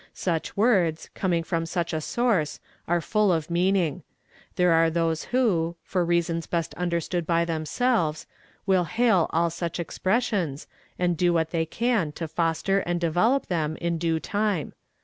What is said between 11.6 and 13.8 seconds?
can to foster and develop them